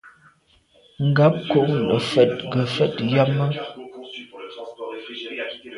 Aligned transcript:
Ngab 1.07 1.33
kô 1.49 1.61
nefèt 1.87 2.33
ngefet 2.47 2.95
yàme. 3.13 3.45